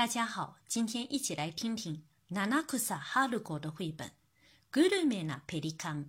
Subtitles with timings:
[0.00, 4.08] 大家好，今天一起来听听七草春子的绘本
[4.70, 6.04] 《グルメなペリカン》。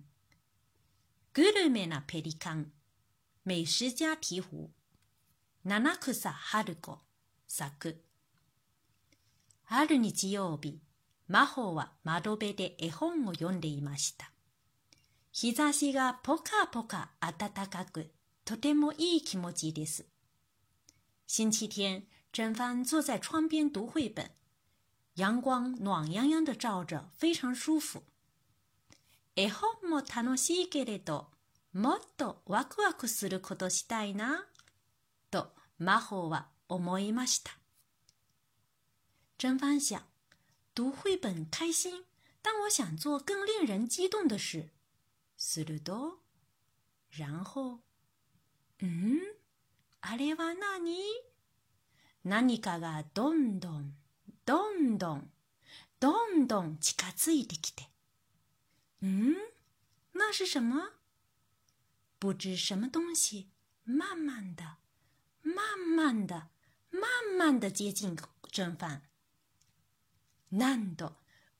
[1.34, 2.72] グルメなペリカン，
[3.44, 4.70] 美食家鹈鹕。
[5.64, 7.00] 七草春子
[7.46, 8.02] 作。
[9.66, 10.80] ある日曜日、
[11.28, 14.32] 魔法は窓辺で絵本を読んでいました。
[15.32, 18.10] 日差しがポカポカ暖かく、
[18.46, 20.06] とてもいい気持ちです。
[21.28, 22.04] 星期天。
[22.31, 24.29] 甄帆坐在窗边读绘本，
[25.15, 28.03] 阳光暖洋洋的照着，非常舒服。
[29.35, 31.31] 絵本も楽しいけれど、
[31.71, 34.47] もっとワクワクすることしたいな、
[35.29, 37.57] と魔法は思いました。
[39.37, 40.01] 甄帆想，
[40.73, 42.05] 读绘本开心，
[42.41, 44.69] 但我想做更令人激动的事。
[45.37, 46.19] すると、
[47.11, 47.81] 然后，
[48.79, 49.19] 嗯，
[50.01, 50.97] あれは何？
[52.24, 53.94] 何かがどんどん、
[54.44, 55.30] どんどん、
[55.98, 57.84] どんどん近づいてきて。
[59.02, 59.34] 嗯，
[60.14, 60.92] 那是什么？
[62.20, 63.48] 不知什么东西，
[63.84, 64.76] 慢慢的、
[65.42, 66.48] 慢慢的、
[66.90, 68.16] 慢慢的接近
[68.52, 69.02] 正饭。
[70.50, 71.14] なんと、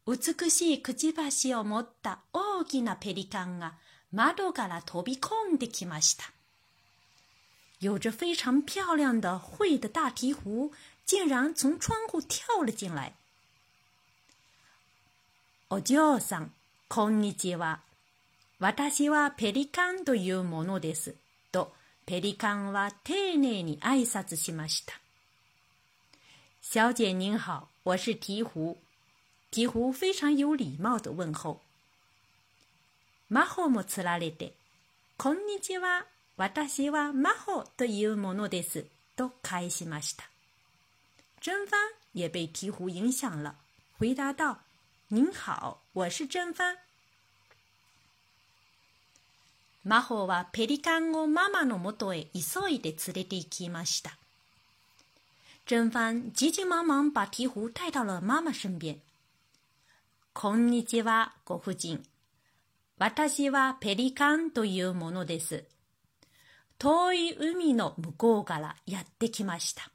[0.07, 3.79] 美しいくちばしを持った大きなペリカンが
[4.13, 6.25] 窓から飛び込んできました。
[7.82, 10.72] 有着非常漂亮的喙的大鹈鹕
[11.06, 13.14] 竟然从窗户跳了进来。
[15.70, 16.52] お嬢さん、
[16.88, 17.82] こんにちは。
[18.60, 21.16] 私はペリカンというものです。
[21.52, 21.74] と、
[22.06, 25.00] ペリカンは丁寧に挨拶しました。
[26.62, 28.76] 小姐您好，我是鹈鹕。
[29.52, 31.62] 鹈鹕非常有礼貌的问候。
[33.30, 34.54] 魔法もつられて、
[35.18, 36.06] こんにちは。
[36.37, 38.85] 私は魔法というものです。
[39.15, 40.25] と返しました。
[41.41, 41.77] 真帆
[42.15, 43.55] 也被鹈鹕影响了，
[43.99, 44.59] 回答道
[45.11, 46.77] ：“您好，我是真帆。”
[49.85, 54.17] 魔法はペリカンをママのもとへ急いで連れて行きました。
[55.67, 58.99] 真帆急急忙忙把鹈鹕带到了妈妈身边。
[60.33, 62.03] こんにちは、ご婦人。
[62.99, 65.65] 私はペリカンというものです。
[66.83, 69.89] 遠い海の向こうからやってきました。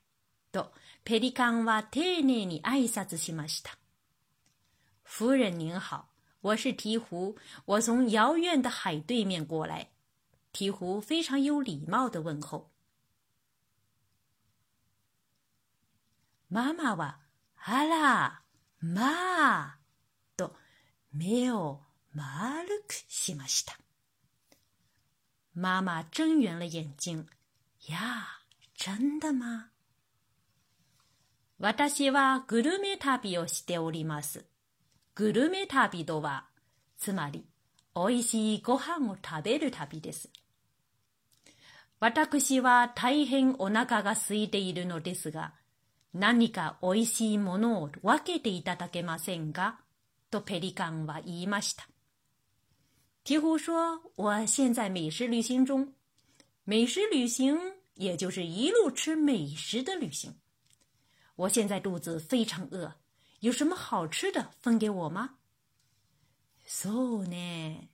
[0.53, 0.71] と、
[1.03, 3.77] ペリカンは丁寧に挨拶しました。
[5.03, 6.05] 夫人您好，
[6.39, 9.89] 我是鹈鹕，我从遥远的海对面过来。
[10.53, 12.71] 鹈鹕非常有礼貌的问候。
[16.49, 17.19] ママは、
[17.65, 18.41] あら、
[18.79, 19.79] まあ、
[20.37, 20.55] と
[21.11, 21.81] 目を
[22.13, 23.77] 丸くしました。
[25.59, 27.25] 妈妈睁圆了眼睛，
[27.88, 28.28] 呀，
[28.75, 29.72] 真的吗？
[31.57, 34.46] 私はグルメ旅をしております。
[35.16, 36.46] グルメ旅とは、
[36.96, 37.44] つまり、
[37.96, 40.29] 美味しいご飯を食べる旅です。
[42.00, 45.56] 私は大変お腹が空いているのですが、
[46.13, 49.79] 何か美味しいものを分けていただけませんか
[50.29, 51.88] とペリカンは言いました。
[53.26, 55.94] 鹈鹕说：“我现在美食旅行中，
[56.64, 57.56] 美食旅行
[57.94, 60.34] 也就是一路吃美食的旅行。
[61.36, 62.94] 我现在肚子非常饿，
[63.41, 65.36] 有什么好吃的分给我吗？”
[66.66, 67.88] そうね。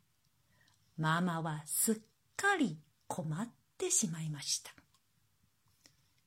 [0.99, 1.97] ママはすっ
[2.37, 4.73] かり困ってしまいました。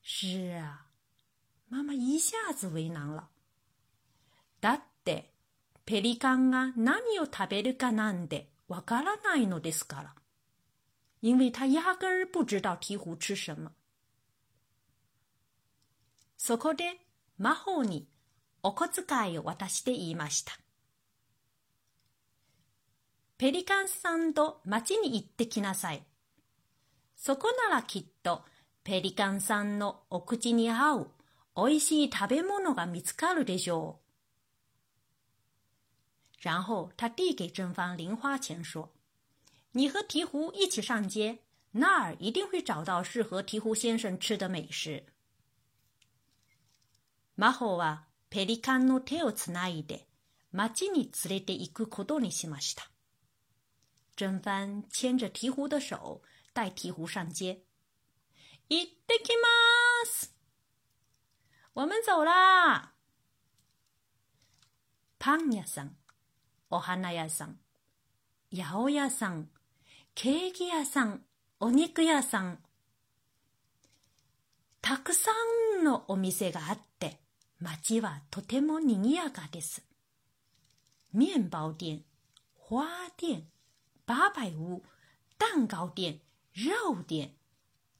[0.04, 0.86] 是啊，
[1.70, 3.30] 妈妈一下子为难了。
[4.62, 5.34] だって
[5.86, 8.52] ペリカンが何を食べるかなんて。
[8.69, 10.15] わからないのですから。
[11.21, 13.73] 因为他压根儿不知道鹈鹕吃什么。
[16.37, 16.85] そこで
[17.39, 18.09] 魔法に
[18.63, 20.53] お小遣いを渡して言いました。
[23.39, 26.07] ペリカンさんと町に行ってきなさい。
[27.17, 28.43] そこならきっと
[28.85, 31.11] ペリカンさんのお口に合う
[31.55, 34.06] おいしい食べ物が見つかるでしょう。
[36.46, 38.90] 然后他递给甄芳零花钱，说：“
[39.74, 41.40] 你和鹈鹕一起上街，
[41.72, 45.06] 那儿一定会找到适合鹈鹕先生吃的美食。”
[47.36, 50.08] 魔法はペリカンの手をつないで
[50.52, 52.90] 町に連れて行くことにしました。
[54.16, 56.22] 甄帆牵着鹈鹕的手，
[56.54, 57.64] 带鹈鹕上街。
[58.70, 60.34] 行ってきます。
[61.74, 62.94] 我们走啦。
[65.20, 65.96] パン屋さん。
[66.69, 67.57] お花屋さん、
[68.53, 69.49] 八百屋さん、
[70.15, 71.23] ケーキ屋さん、
[71.61, 72.59] お肉屋さん。
[74.81, 75.31] たくさ
[75.81, 77.21] んのお店があって、
[77.61, 79.85] 街はとても賑やかです。
[81.13, 82.03] 面包店、
[82.69, 82.85] 花
[83.17, 83.45] 店、
[84.07, 84.83] 八百屋、
[85.39, 86.21] 蛋糕店、
[86.53, 87.31] 肉店，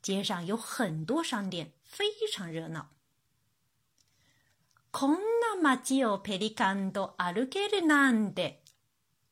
[0.03, 2.89] 街上有很多商店，非常热闹。
[4.91, 5.19] こん
[5.63, 8.63] 街をペリカンと歩けるなんて、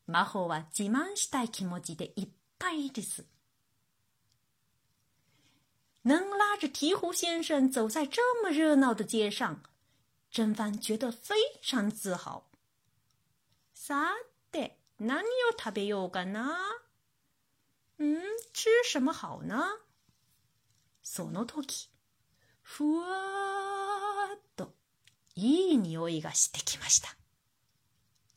[0.07, 2.29] 魔法は自慢したい気持ちでいっ
[2.59, 3.25] ぱいです。
[6.05, 9.57] 能拉着鹈鹕先生走在这么热闹的街上，
[10.31, 12.43] 真帆觉得非常自豪。
[13.73, 14.13] さ
[14.53, 15.25] て、何を
[15.59, 16.57] 食べようかな？
[17.99, 18.21] 嗯，
[18.53, 19.79] 吃什么好呢？
[21.03, 21.89] その時、
[22.63, 24.75] ふわっと
[25.37, 27.17] いい匂いがしてきました。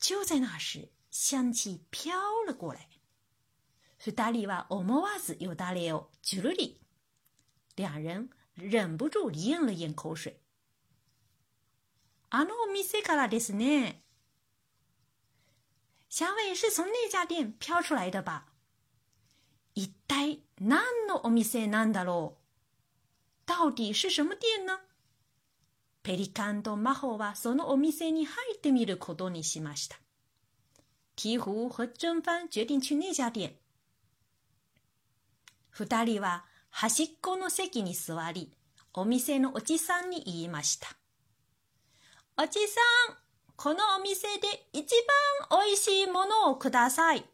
[0.00, 2.12] 就在那时，香气飘
[2.46, 2.88] 了过来。
[3.98, 6.80] 二人は思わずよだれをじゅるり。
[7.76, 10.36] 两人忍不住咽了咽口水。
[12.30, 14.02] あのお店からですね。
[16.10, 18.42] 香味是从那家店飘出来的吧？
[19.74, 22.34] 一体何のお店なんだろ
[23.46, 23.46] う？
[23.46, 24.80] 到底是什么店呢？
[26.08, 29.98] ペリカンとマホはそのお店に入ってみることにしました。
[31.16, 33.52] 鹈鹕和真帆决定去那家店。
[35.68, 38.50] 二人は端っこの席に座り、
[38.94, 40.88] お店のおじさんに言いました。
[42.38, 42.80] おじさ
[43.12, 43.16] ん、
[43.56, 44.86] このお店で一
[45.50, 47.24] 番美味しいものをください。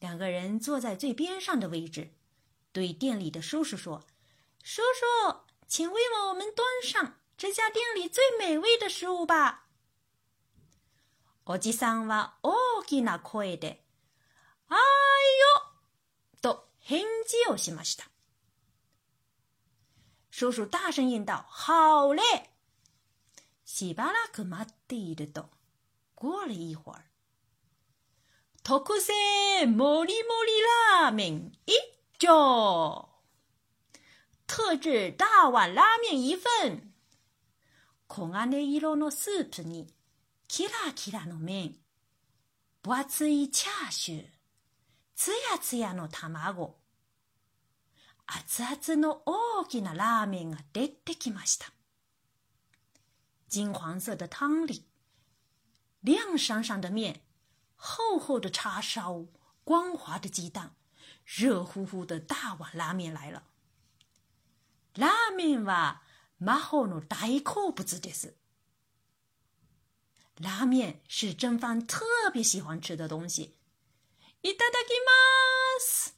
[0.00, 2.10] 两个人坐在最边上的位置，
[2.74, 4.04] 对店里的叔叔说
[4.62, 4.82] ：“叔
[5.26, 9.65] 叔，请为我们端上这家店里最美味的食物吧。”
[11.45, 13.83] おじさんは大きな声で、
[14.67, 14.79] あーよ
[16.81, 18.05] 返事をしました。
[20.31, 22.21] 叔叔大声应道：“好嘞！”
[23.63, 25.49] しばらく待っていると、
[26.15, 27.03] 过了一会儿，
[28.63, 30.51] 特製もりもり
[31.03, 31.73] ラーメン一
[32.17, 33.07] 丁，
[34.47, 36.93] 特制大碗拉面一份。
[38.07, 39.93] 黄金色のスープに、
[40.47, 41.75] キラキラの麺、
[42.81, 44.27] 分厚いチャーシュー、
[45.15, 46.79] つやつやの卵。
[48.25, 51.67] 熱々の大きなラーメンが出てきました。
[53.49, 54.85] 金黄色的汤里，
[56.01, 57.21] 亮闪闪的面，
[57.75, 59.25] 厚厚的叉烧，
[59.63, 60.71] 光滑的鸡蛋，
[61.25, 63.43] 热乎乎的大碗拉面来了。
[64.98, 66.00] ラーメンは
[66.38, 68.34] 魔法の大好物です。
[70.40, 73.54] 拉面是真帆特别喜欢吃的东西。
[74.42, 76.16] いただきます。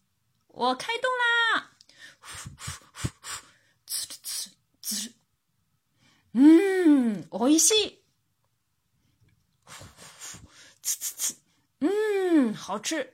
[0.49, 1.09] 我开动
[1.55, 1.71] 啦！
[3.87, 5.15] つるつるつる。
[6.35, 8.03] うーん、おいしい。
[10.83, 11.43] つつつ。
[11.81, 13.13] うーん、好吃。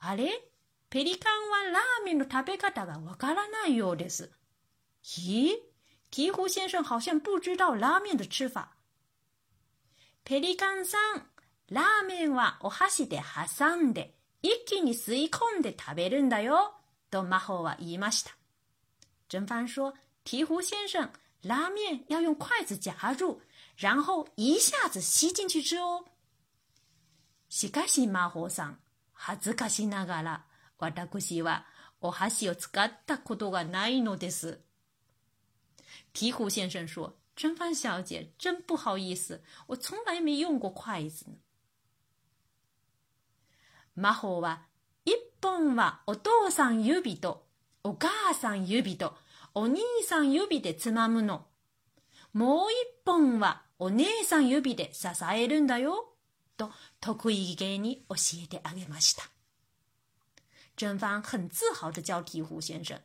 [0.00, 0.47] あれ？
[0.90, 4.30] ペリカンはラーメンの食べ方がわからないようです。
[5.04, 5.50] 咦？
[6.10, 8.68] 鹈鹕先生好像不知道拉面的吃法。
[10.24, 11.26] ペリカンさん、
[11.68, 16.74] ラーメンはお箸で挟んで、一気に吸い込んで食べるんだよ。
[17.10, 18.30] とマホは言いました。
[19.28, 19.92] 真帆说
[20.24, 21.10] ：“鹈鹕先生，
[21.42, 23.40] 拉面要用筷子夹住，
[23.76, 26.06] 然后一下子吸进去吃哦。”
[27.50, 28.78] しかし魔法さん、
[29.12, 30.44] 恥ずかしながら、
[30.78, 31.66] 私は
[32.00, 34.60] お箸を使ったことがないのです。
[36.14, 41.26] 鹈鹕先生说：“真帆小姐，真不好意思，我从来没用过筷子。”
[43.94, 44.66] 魔法は
[45.04, 47.46] 一本はお父さん指と
[47.82, 49.16] お母さん指と
[49.54, 51.46] お兄さん指でつまむの。
[52.32, 56.14] もう一本はお姉さん指で支えるんだよ。
[56.56, 56.70] と
[57.00, 59.24] 得意げに教えてあげました。
[60.77, 63.01] 真帆很自豪地教鹈鹕先生，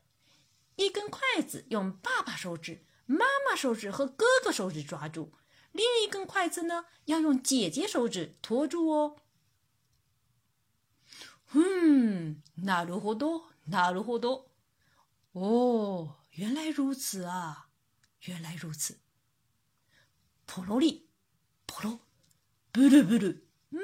[0.77, 5.33] 一根筷子用爸爸手指、妈妈手指和哥哥手指抓住，
[5.73, 9.17] 另一根筷子呢要用姐姐手指托住哦。
[11.53, 14.49] 嗯，なるほど，なるほど。
[15.33, 17.69] 哦，原来如此啊，
[18.21, 18.99] 原来如此。
[20.47, 21.09] ポロリ、
[21.67, 22.01] ポロ、
[22.73, 23.79] ブルブル、嗯，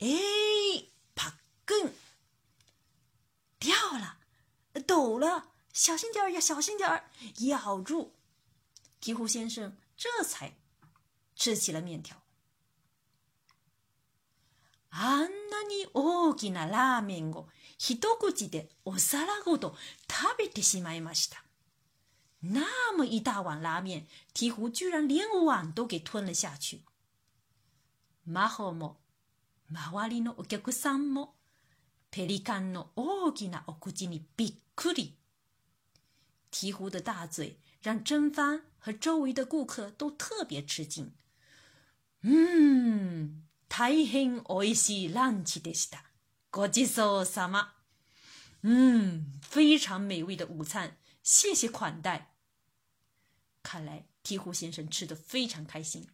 [0.00, 0.08] 哎，
[5.75, 7.03] 小心点儿呀，小心点儿，
[7.49, 8.13] 咬住。
[9.01, 10.55] 鹈鹕先生这才
[11.35, 12.15] 吃起了面条。
[14.91, 19.75] あんなに大きなラーメンを一口でお皿ごと
[20.09, 21.43] 食べてしまいました。
[22.41, 26.85] 那么一大碗拉面，鹈鹕居然连碗都给吞了下去。
[28.23, 29.01] 魔法も、
[29.69, 31.35] 周りのお客さんも、
[32.11, 35.17] ペリカンの大きなお口にびっくり。
[36.54, 41.12] 鹈鹕的大嘴让真帆和周围的顾客都特别吃惊。
[42.22, 46.04] 嗯，大変おいしいランチでした。
[46.50, 47.74] ごちそうさま。
[48.62, 52.26] 嗯，非常美味的午餐，谢谢款待。
[53.62, 56.06] 看来鹈鹕先生吃的非常开心。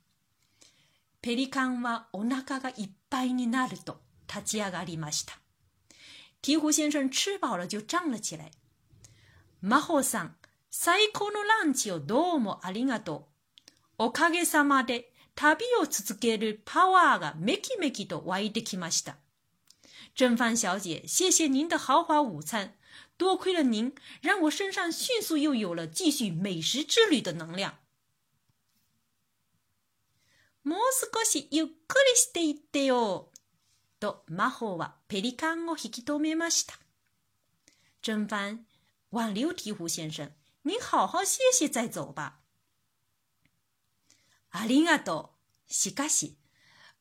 [1.22, 5.40] ペリカンはお腹がいっぱいになると立ち上がりました。
[6.42, 8.52] 鹈鹕先生吃饱了就站了起来。
[9.61, 10.35] 魔法さん、
[10.69, 13.27] 最高のランチをどうもありがと
[13.99, 14.05] う。
[14.05, 19.17] おかげさまで旅を続けるパワーがめきめきと湧いてきました。
[20.15, 22.75] 真帆小姐，谢谢您的豪华午餐。
[23.17, 27.75] 多亏了您，让我身上迅速又有了继续美食之旅的能量。
[30.63, 33.29] もう少しゆっくりしていってよ。
[33.99, 36.73] と魔法はペリカンを引き止めました。
[38.01, 38.65] 真帆
[39.10, 42.40] 挽留鹈鹕先生，您好好歇歇再走吧。
[44.50, 45.34] ありがと
[45.68, 45.72] う。
[45.72, 46.38] しかし、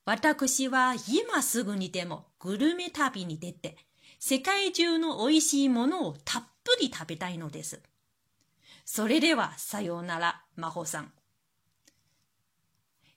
[0.05, 3.77] 私は今すぐにでもグルメ旅に出て、
[4.19, 7.81] 世界中の美味しいものをたっぷり食べたいのです。
[8.85, 11.11] それでは、さようなら、魔法さん。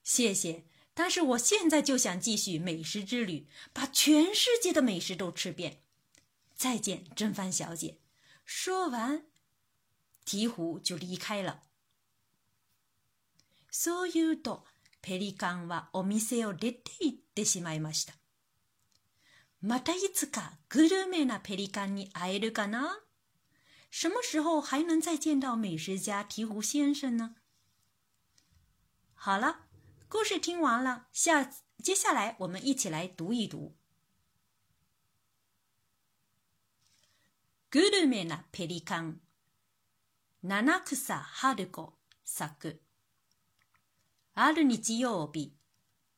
[0.03, 0.65] 谢谢，
[0.95, 5.83] 但是我现在就想继续美食之旅，把全世界的美食都吃遍。
[6.55, 7.99] 再见，真帆小姐。
[8.45, 9.25] 说完，
[10.25, 11.63] 鹈鹕就离开了。
[13.71, 14.65] そう言うと、
[15.01, 18.15] ペリカンはお店を出て行ってしまいました。
[19.61, 23.01] またいつかグルメなペリカンに会えるかな
[23.91, 27.37] 什么时候还能再见到美食家鹈鹕先生呢？
[29.15, 29.67] 好了，
[30.09, 31.45] 故事听完了，下
[31.83, 33.77] 接下来我们一起来读一读。
[37.74, 39.18] グルメなペリカン
[40.44, 42.80] 七草春子作
[44.36, 45.56] ある日曜日、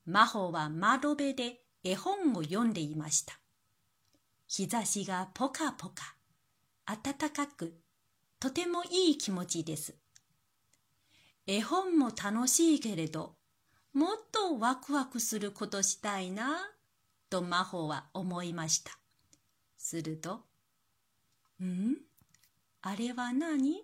[0.05, 3.39] 真帆は窓辺で絵本を読んでいました。
[4.49, 6.17] 日差しがポカポカ、
[6.85, 7.79] 暖かく、
[8.37, 9.95] とてもいい気持ちです。
[11.47, 13.37] 絵本も楽しいけれど、
[13.93, 16.57] もっとワクワクすることしたいな、
[17.29, 18.91] と真帆は思いました。
[19.77, 20.41] すると、
[21.63, 21.95] ん？
[22.81, 23.81] あれは何？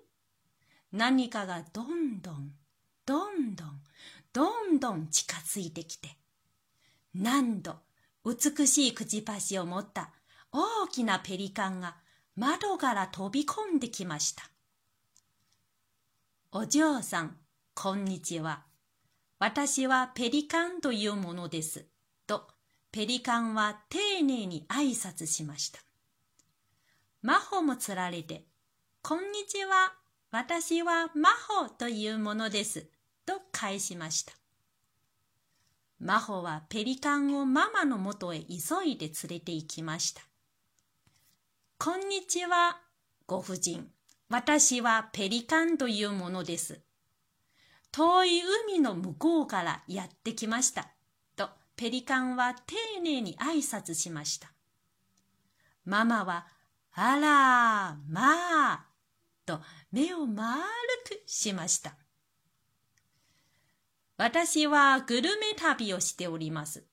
[0.91, 2.51] 何かがどんどん、
[3.05, 3.81] どんどん、
[4.33, 6.09] どんどん近づいてきて、
[7.13, 7.77] 何度、
[8.25, 10.11] 美しいくちばしを持った
[10.51, 11.95] 大きなペリカンが
[12.35, 14.43] 窓から飛び込んできました。
[16.51, 17.37] お嬢さん、
[17.73, 18.63] こんにちは。
[19.39, 21.85] 私はペリカンというものです。
[22.27, 22.47] と、
[22.91, 25.79] ペリカンは丁寧に挨拶しました。
[27.21, 28.45] 魔法もつられて、
[29.03, 29.93] こんにちは。
[30.31, 32.87] 私は魔法というものです。
[33.27, 34.33] と返しました。
[35.99, 40.23] 真帆はペリカンをママのもとへ急いで連れて行きました。
[41.77, 42.81] こんにちは、
[43.27, 43.87] ご婦人。
[44.27, 46.81] 私はペリカンというものです。
[47.91, 50.89] 遠い海の向こうからやってきました。
[51.35, 54.51] と、ペリカンは丁寧に挨拶しました。
[55.85, 56.47] ママは、
[56.93, 58.85] あら、まあ、
[59.45, 60.61] と目を丸
[61.05, 61.95] くしました。
[64.17, 66.83] 私はグルメ旅をしております。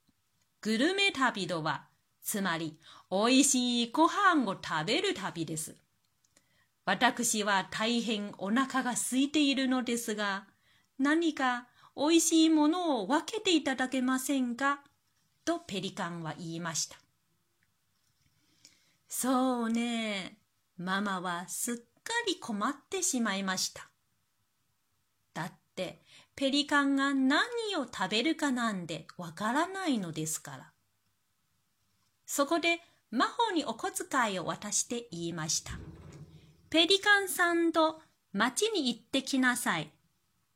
[0.60, 1.88] グルメ旅とは、
[2.22, 2.78] つまり、
[3.10, 5.76] 美味しいご飯を食べる旅です。
[6.84, 10.46] 私は大変お腹が空いているのですが、
[10.98, 14.80] 何か美味しいものを分けていただけませんか？
[15.44, 16.96] とペリカンは言いました。
[19.08, 20.38] そうね、
[20.76, 21.82] ママはすっか
[22.26, 23.90] り困ってしまいました。
[25.32, 26.02] だって、
[26.36, 27.40] ペリカンが何
[27.76, 30.72] を食べるかなんてわからないのですから。
[32.26, 35.72] そこで魔法にお小遣いを渡して言いました。
[36.68, 39.90] ペリカンさんと町に行ってきなさい。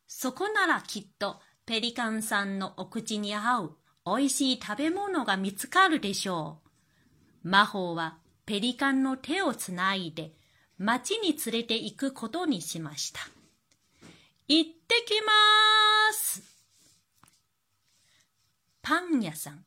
[0.06, 6.60] そこならきっとペリカンさんのお口に合う美味しい食べ物が見つかるでしょ
[7.42, 7.48] う。
[7.48, 10.32] 魔法はペリカンの手をつないで
[10.78, 13.20] 町に連れて行くことにしました。
[14.48, 15.32] 行ってきま
[16.12, 16.42] す。
[18.82, 19.64] パン屋さん、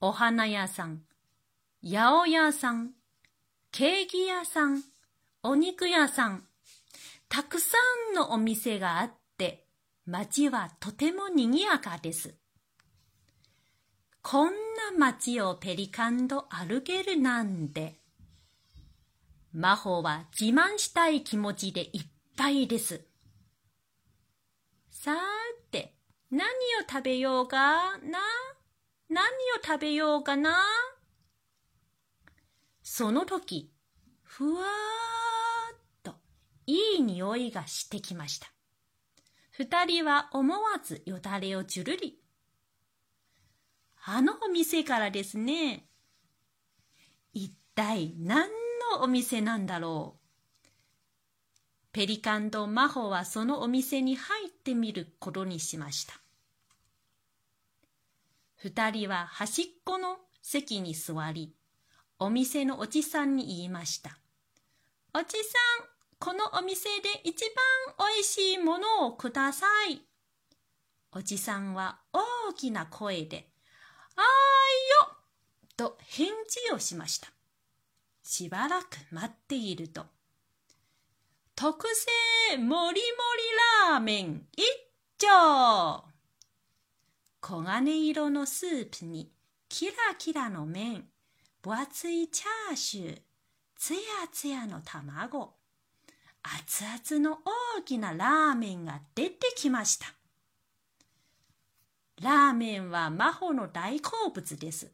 [0.00, 1.02] お花屋さん、
[1.84, 2.92] 八百屋さん、
[3.70, 4.82] ケーキ屋さん、
[5.42, 6.44] お肉屋さん、
[7.28, 7.76] たくさ
[8.12, 9.66] んのお店があって、
[10.06, 12.39] 街はとても賑やかです。
[14.22, 14.52] こんな
[14.98, 17.98] 街をペリカンと歩けるなんて。
[19.52, 23.06] 魔法は自慢したい気持ちでいっぱいです。
[24.90, 25.16] さー
[25.72, 25.96] て、
[26.30, 26.50] 何を
[26.88, 28.18] 食べようかな？
[29.08, 29.28] 何を
[29.64, 30.64] 食べようかな？
[32.82, 33.72] その時、
[34.22, 34.64] ふわー
[35.74, 36.12] っと
[36.66, 38.52] いい匂いがしてきました。
[39.50, 42.19] 二人は思わずよだれをじゅるり。
[44.04, 45.86] あのお店からですね。
[47.32, 48.48] 一体何
[48.92, 50.20] のお店なんだろう？
[51.92, 56.14] ペリカンとマホはそのお店に入ってみることにしました。
[58.56, 61.54] 二人は端っこの席に座り、
[62.18, 64.18] お店のおじさんに言いました。
[65.14, 65.88] おじさん、
[66.18, 67.42] このお店で一
[67.96, 70.00] 番おいしいものをください。
[71.12, 73.49] おじさんは大きな声で、
[74.20, 75.16] あーよ
[75.76, 77.28] と返事をしました。
[78.22, 80.04] しばらく待っていると、
[81.54, 81.86] 特
[82.48, 83.00] 製もりもり
[83.90, 84.64] ラーメン一
[85.18, 86.04] 丁
[87.42, 89.32] 黄金色のスープに
[89.68, 91.08] キラキラの麺、
[91.62, 93.20] 分厚いチャーシュー、
[93.76, 93.98] つや
[94.32, 95.54] つやの卵、
[96.42, 97.38] 熱々の
[97.78, 100.06] 大きなラーメンが出てきました。
[102.20, 104.92] ラーメンは魔法の大好物です。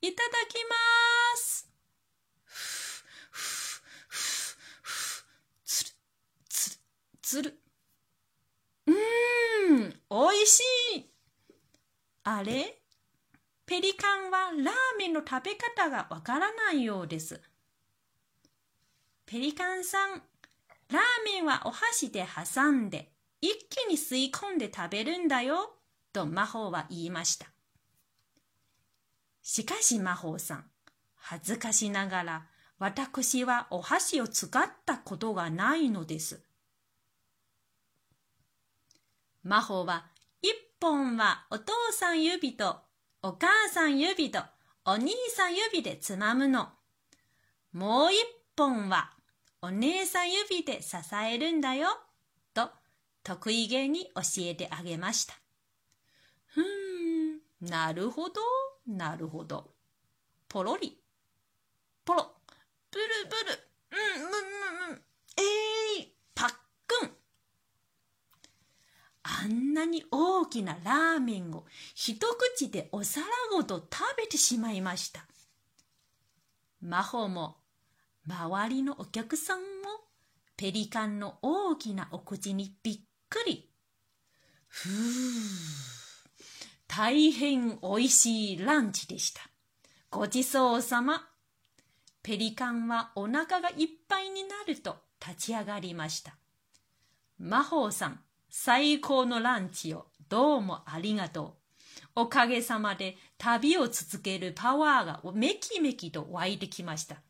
[0.00, 0.76] いただきま
[1.36, 1.68] す。
[5.64, 5.90] つる、
[6.48, 6.76] つる、
[7.20, 7.58] つる。
[8.86, 10.60] うーん、おいし
[10.96, 11.10] い。
[12.24, 12.78] あれ
[13.66, 17.40] ペリカンはラーメンの食べ方がわからないようです。
[19.26, 25.74] ペリカンさん、ラーメンはお箸で挟んで、一気に吸い込んで食べるんだよ、
[26.12, 27.46] と魔法は言いました。
[29.42, 30.64] しかし魔法さん、
[31.14, 32.46] 恥ずかしながら、
[32.78, 36.42] 私はお箸を使ったことがないのです。
[39.42, 40.12] 魔法は
[40.82, 42.80] 本はお父さん指と
[43.22, 44.40] お母さん指と
[44.84, 46.70] お兄さん指でつまむの。
[47.72, 48.16] もう一
[48.56, 49.12] 本は
[49.60, 51.86] お姉さん指で支えるんだよ。
[52.52, 52.68] と
[53.22, 55.41] 得意げに教えてあげました。
[57.62, 58.40] なるほど、
[58.86, 59.72] なるほど。
[60.48, 61.00] ポロリ、
[62.04, 62.34] ポロ、
[62.90, 65.02] ブルブル、うん、うん、うん、うん、
[65.36, 66.54] えい、パッ
[66.88, 67.10] クン。
[69.22, 72.18] あんなに大きなラーメンを一
[72.56, 75.24] 口でお皿ごと食べてしまいました。
[76.80, 77.58] 魔法も
[78.26, 79.64] 周りのお客さんも
[80.56, 83.70] ペリカンの大きなお口にびっくり。
[84.66, 84.90] ふう、
[86.94, 89.40] 大変おいしいランチでした。
[90.10, 91.26] ごちそうさま。
[92.22, 96.36] ペリカンはお腹がいっぱいになると立ち上がりました。
[97.38, 101.56] 魔法さん、最高のランチをどうもありがと
[102.14, 102.20] う。
[102.24, 107.22] おかげさまで旅を続けるパワーがめきめきと湧いてきました。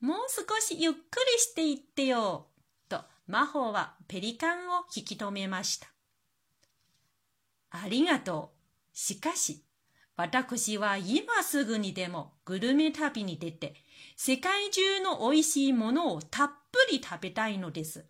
[0.00, 2.46] もう少しゆっくりしていってよ。
[2.88, 5.93] と魔法はペリカンを引き止めました。
[7.76, 8.52] ありがと
[8.92, 8.96] う。
[8.96, 9.64] しかし、
[10.16, 13.74] 私は今すぐにでもグルメ旅に出て、
[14.16, 18.06] 世界中の美味しいものをたっぷり食べたいのです。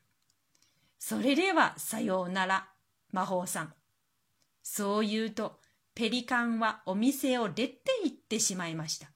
[0.98, 2.68] それではさようなら、
[3.10, 3.74] 魔法さん。
[4.62, 5.58] そう言うと、
[5.94, 9.08] ペリカンはお店を出て行ってしまいました。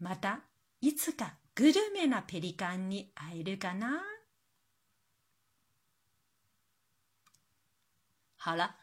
[0.00, 0.40] また、
[0.82, 4.02] いつかグルメなペリカンに会えるかな
[8.44, 8.81] 好了，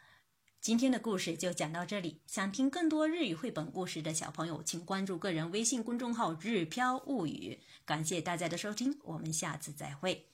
[0.62, 2.20] 今天的故事就讲到这里。
[2.28, 7.62] 想听更多日语绘本故事的小朋友，请关注个人微信公众号“日飘物语”。
[7.86, 10.26] 感谢大家的收听，我们下次再会。